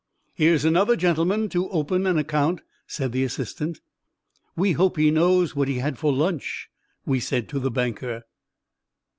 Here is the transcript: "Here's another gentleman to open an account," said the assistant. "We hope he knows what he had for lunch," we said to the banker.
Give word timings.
"Here's 0.33 0.65
another 0.65 0.95
gentleman 0.95 1.47
to 1.49 1.69
open 1.69 2.07
an 2.07 2.17
account," 2.17 2.61
said 2.87 3.11
the 3.11 3.23
assistant. 3.23 3.81
"We 4.55 4.71
hope 4.71 4.97
he 4.97 5.11
knows 5.11 5.55
what 5.55 5.67
he 5.67 5.77
had 5.77 5.99
for 5.99 6.11
lunch," 6.11 6.69
we 7.05 7.19
said 7.19 7.47
to 7.49 7.59
the 7.59 7.69
banker. 7.69 8.23